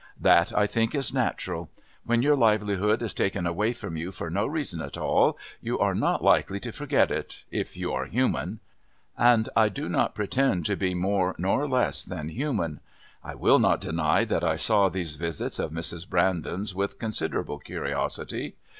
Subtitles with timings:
[0.19, 1.69] That, I think, is natural.
[2.05, 5.93] When your livelihood is taken away from you for no reason at all, you are
[5.93, 8.61] not likely to forget it if you are human.
[9.15, 12.79] And I do not pretend to be more nor less than human.
[13.23, 16.09] I will not deny that I saw these visits of Mrs.
[16.09, 18.55] Brandon's with considerable curiosity.